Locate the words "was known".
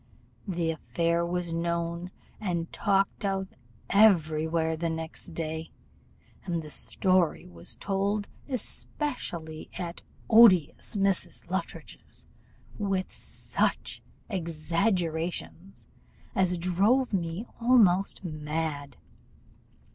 1.23-2.09